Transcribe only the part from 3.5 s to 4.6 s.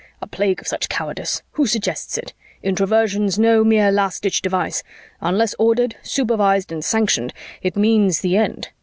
mere last ditch